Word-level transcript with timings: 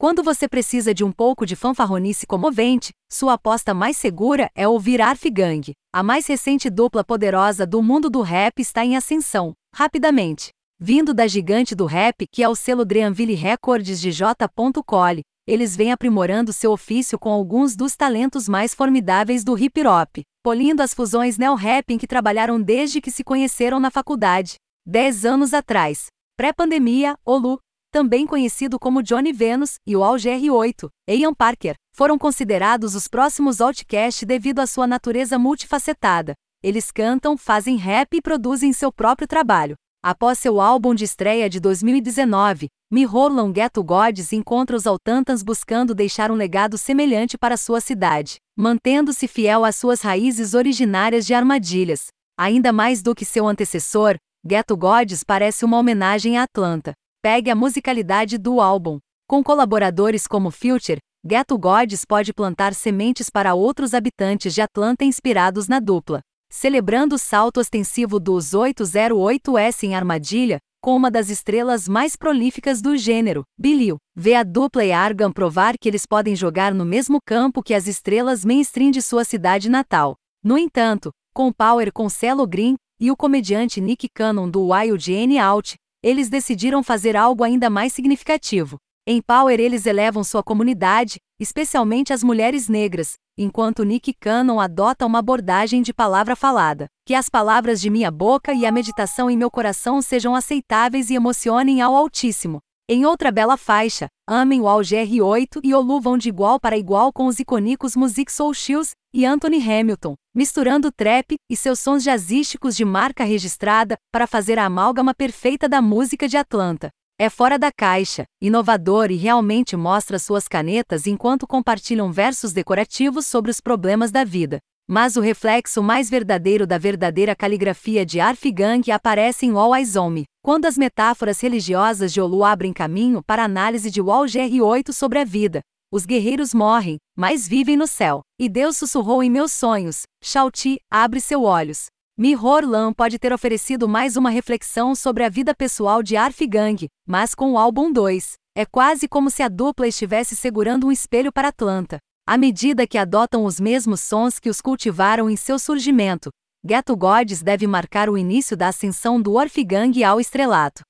Quando 0.00 0.22
você 0.22 0.48
precisa 0.48 0.94
de 0.94 1.04
um 1.04 1.12
pouco 1.12 1.44
de 1.44 1.54
fanfarronice 1.54 2.26
comovente, 2.26 2.90
sua 3.12 3.34
aposta 3.34 3.74
mais 3.74 3.98
segura 3.98 4.50
é 4.54 4.66
ouvir 4.66 4.98
Arfgang. 4.98 5.72
A 5.94 6.02
mais 6.02 6.26
recente 6.26 6.70
dupla 6.70 7.04
poderosa 7.04 7.66
do 7.66 7.82
mundo 7.82 8.08
do 8.08 8.22
rap 8.22 8.60
está 8.60 8.82
em 8.82 8.96
ascensão, 8.96 9.52
rapidamente. 9.74 10.52
Vindo 10.80 11.12
da 11.12 11.26
gigante 11.26 11.74
do 11.74 11.84
rap, 11.84 12.26
que 12.32 12.42
é 12.42 12.48
o 12.48 12.56
selo 12.56 12.82
Dreamville 12.82 13.34
Records 13.34 14.00
de 14.00 14.10
J. 14.10 14.48
Cole, 14.86 15.20
eles 15.46 15.76
vêm 15.76 15.92
aprimorando 15.92 16.50
seu 16.50 16.72
ofício 16.72 17.18
com 17.18 17.28
alguns 17.28 17.76
dos 17.76 17.94
talentos 17.94 18.48
mais 18.48 18.74
formidáveis 18.74 19.44
do 19.44 19.54
hip 19.58 19.86
hop, 19.86 20.22
polindo 20.42 20.80
as 20.80 20.94
fusões 20.94 21.36
neo-rap 21.36 21.92
em 21.92 21.98
que 21.98 22.06
trabalharam 22.06 22.58
desde 22.58 23.02
que 23.02 23.10
se 23.10 23.22
conheceram 23.22 23.78
na 23.78 23.90
faculdade. 23.90 24.54
Dez 24.86 25.26
anos 25.26 25.52
atrás, 25.52 26.06
pré-pandemia, 26.38 27.18
Olu, 27.22 27.58
também 27.90 28.26
conhecido 28.26 28.78
como 28.78 29.02
Johnny 29.02 29.32
Venus, 29.32 29.74
e 29.86 29.96
o 29.96 30.00
AlGR8, 30.00 30.88
Ian 31.08 31.34
Parker, 31.34 31.74
foram 31.92 32.16
considerados 32.16 32.94
os 32.94 33.08
próximos 33.08 33.60
Outcast 33.60 34.24
devido 34.24 34.60
à 34.60 34.66
sua 34.66 34.86
natureza 34.86 35.38
multifacetada. 35.38 36.34
Eles 36.62 36.90
cantam, 36.90 37.36
fazem 37.36 37.76
rap 37.76 38.16
e 38.16 38.22
produzem 38.22 38.72
seu 38.72 38.92
próprio 38.92 39.26
trabalho. 39.26 39.74
Após 40.02 40.38
seu 40.38 40.60
álbum 40.60 40.94
de 40.94 41.04
estreia 41.04 41.50
de 41.50 41.60
2019, 41.60 42.68
Mirrorlon 42.90 43.52
Ghetto 43.52 43.84
Gods 43.84 44.32
encontra 44.32 44.74
os 44.74 44.86
Altantans 44.86 45.42
buscando 45.42 45.94
deixar 45.94 46.30
um 46.30 46.34
legado 46.34 46.78
semelhante 46.78 47.36
para 47.36 47.56
sua 47.56 47.80
cidade, 47.80 48.36
mantendo-se 48.56 49.28
fiel 49.28 49.64
às 49.64 49.76
suas 49.76 50.00
raízes 50.00 50.54
originárias 50.54 51.26
de 51.26 51.34
armadilhas. 51.34 52.06
Ainda 52.38 52.72
mais 52.72 53.02
do 53.02 53.14
que 53.14 53.26
seu 53.26 53.46
antecessor, 53.46 54.16
Ghetto 54.42 54.74
Gods 54.74 55.22
parece 55.22 55.66
uma 55.66 55.76
homenagem 55.76 56.38
a 56.38 56.44
Atlanta. 56.44 56.94
Pegue 57.22 57.50
a 57.50 57.54
musicalidade 57.54 58.38
do 58.38 58.62
álbum. 58.62 58.98
Com 59.28 59.44
colaboradores 59.44 60.26
como 60.26 60.50
Future, 60.50 61.00
Ghetto 61.22 61.58
Gods 61.58 62.06
pode 62.06 62.32
plantar 62.32 62.72
sementes 62.72 63.28
para 63.28 63.52
outros 63.52 63.92
habitantes 63.92 64.54
de 64.54 64.62
Atlanta 64.62 65.04
inspirados 65.04 65.68
na 65.68 65.80
dupla. 65.80 66.22
Celebrando 66.50 67.16
o 67.16 67.18
salto 67.18 67.60
ostensivo 67.60 68.18
dos 68.18 68.52
808S 68.52 69.82
em 69.82 69.94
Armadilha, 69.94 70.60
com 70.80 70.96
uma 70.96 71.10
das 71.10 71.28
estrelas 71.28 71.86
mais 71.86 72.16
prolíficas 72.16 72.80
do 72.80 72.96
gênero, 72.96 73.44
Billy, 73.58 73.94
vê 74.16 74.34
a 74.34 74.42
dupla 74.42 74.82
e 74.82 74.90
Argan 74.90 75.30
provar 75.30 75.74
que 75.78 75.90
eles 75.90 76.06
podem 76.06 76.34
jogar 76.34 76.72
no 76.72 76.86
mesmo 76.86 77.18
campo 77.22 77.62
que 77.62 77.74
as 77.74 77.86
estrelas 77.86 78.46
mainstream 78.46 78.90
de 78.90 79.02
sua 79.02 79.24
cidade 79.24 79.68
natal. 79.68 80.16
No 80.42 80.56
entanto, 80.56 81.10
com 81.34 81.52
Power 81.52 81.92
com 81.92 82.08
Celo 82.08 82.46
Green 82.46 82.76
e 82.98 83.10
o 83.10 83.16
comediante 83.16 83.78
Nick 83.78 84.08
Cannon 84.08 84.48
do 84.48 84.68
Wild 84.68 85.12
N 85.12 85.38
Out, 85.38 85.76
eles 86.02 86.28
decidiram 86.28 86.82
fazer 86.82 87.16
algo 87.16 87.44
ainda 87.44 87.68
mais 87.68 87.92
significativo. 87.92 88.78
Em 89.06 89.20
Power 89.20 89.58
eles 89.58 89.86
elevam 89.86 90.22
sua 90.22 90.42
comunidade, 90.42 91.18
especialmente 91.38 92.12
as 92.12 92.22
mulheres 92.22 92.68
negras, 92.68 93.14
enquanto 93.36 93.82
Nick 93.82 94.12
Cannon 94.12 94.60
adota 94.60 95.06
uma 95.06 95.18
abordagem 95.18 95.82
de 95.82 95.92
palavra 95.92 96.36
falada. 96.36 96.86
Que 97.06 97.14
as 97.14 97.28
palavras 97.28 97.80
de 97.80 97.90
minha 97.90 98.10
boca 98.10 98.52
e 98.52 98.64
a 98.66 98.72
meditação 98.72 99.30
em 99.30 99.36
meu 99.36 99.50
coração 99.50 100.00
sejam 100.00 100.34
aceitáveis 100.34 101.10
e 101.10 101.14
emocionem 101.14 101.80
ao 101.80 101.96
Altíssimo. 101.96 102.60
Em 102.92 103.06
outra 103.06 103.30
bela 103.30 103.56
faixa, 103.56 104.08
amem 104.28 104.60
o 104.60 104.64
AlGR8 104.64 105.60
e 105.62 105.72
Olu 105.72 106.00
vão 106.00 106.18
de 106.18 106.28
igual 106.28 106.58
para 106.58 106.76
igual 106.76 107.12
com 107.12 107.26
os 107.26 107.38
icônicos 107.38 107.94
Music 107.94 108.32
Soul 108.32 108.52
Shoes 108.52 108.96
e 109.14 109.24
Anthony 109.24 109.58
Hamilton, 109.58 110.16
misturando 110.34 110.90
trap 110.90 111.36
e 111.48 111.56
seus 111.56 111.78
sons 111.78 112.02
jazzísticos 112.02 112.76
de 112.76 112.84
marca 112.84 113.22
registrada 113.22 113.96
para 114.12 114.26
fazer 114.26 114.58
a 114.58 114.64
amálgama 114.64 115.14
perfeita 115.14 115.68
da 115.68 115.80
música 115.80 116.26
de 116.26 116.36
Atlanta. 116.36 116.88
É 117.16 117.30
fora 117.30 117.56
da 117.56 117.70
caixa, 117.70 118.24
inovador 118.42 119.12
e 119.12 119.14
realmente 119.14 119.76
mostra 119.76 120.18
suas 120.18 120.48
canetas 120.48 121.06
enquanto 121.06 121.46
compartilham 121.46 122.10
versos 122.10 122.52
decorativos 122.52 123.24
sobre 123.24 123.52
os 123.52 123.60
problemas 123.60 124.10
da 124.10 124.24
vida. 124.24 124.58
Mas 124.88 125.14
o 125.14 125.20
reflexo 125.20 125.80
mais 125.80 126.10
verdadeiro 126.10 126.66
da 126.66 126.76
verdadeira 126.76 127.36
caligrafia 127.36 128.04
de 128.04 128.18
Arfgang 128.18 128.90
aparece 128.90 129.46
em 129.46 129.52
All 129.52 129.76
Eyes 129.76 129.94
On 129.94 130.10
Me, 130.10 130.24
quando 130.42 130.64
as 130.64 130.76
metáforas 130.76 131.40
religiosas 131.40 132.12
de 132.12 132.20
Olu 132.20 132.44
abrem 132.44 132.72
caminho 132.72 133.22
para 133.22 133.42
a 133.42 133.44
análise 133.44 133.90
de 133.90 134.00
Wall 134.00 134.24
GR8 134.24 134.92
sobre 134.92 135.18
a 135.18 135.24
vida. 135.24 135.60
Os 135.92 136.06
guerreiros 136.06 136.54
morrem, 136.54 136.98
mas 137.16 137.46
vivem 137.46 137.76
no 137.76 137.86
céu. 137.86 138.22
E 138.38 138.48
Deus 138.48 138.76
sussurrou 138.76 139.22
em 139.22 139.30
meus 139.30 139.52
sonhos: 139.52 140.02
Shauti, 140.22 140.78
abre 140.90 141.20
seus 141.20 141.42
olhos. 141.42 141.86
Mihor 142.18 142.64
Lan 142.64 142.92
pode 142.92 143.18
ter 143.18 143.32
oferecido 143.32 143.88
mais 143.88 144.16
uma 144.16 144.30
reflexão 144.30 144.94
sobre 144.94 145.24
a 145.24 145.28
vida 145.28 145.54
pessoal 145.54 146.02
de 146.02 146.16
Arfgang, 146.16 146.86
mas 147.06 147.34
com 147.34 147.52
o 147.52 147.58
álbum 147.58 147.90
2, 147.90 148.34
é 148.56 148.66
quase 148.66 149.08
como 149.08 149.30
se 149.30 149.42
a 149.42 149.48
dupla 149.48 149.88
estivesse 149.88 150.36
segurando 150.36 150.86
um 150.86 150.92
espelho 150.92 151.32
para 151.32 151.48
Atlanta. 151.48 151.98
À 152.26 152.36
medida 152.36 152.86
que 152.86 152.98
adotam 152.98 153.44
os 153.44 153.58
mesmos 153.58 154.00
sons 154.00 154.38
que 154.38 154.50
os 154.50 154.60
cultivaram 154.60 155.30
em 155.30 155.36
seu 155.36 155.58
surgimento, 155.58 156.30
Ghetto 156.62 156.94
Gods 156.94 157.42
deve 157.42 157.66
marcar 157.66 158.10
o 158.10 158.18
início 158.18 158.54
da 158.54 158.68
ascensão 158.68 159.18
do 159.18 159.32
Orfigang 159.32 160.04
ao 160.04 160.20
estrelato. 160.20 160.82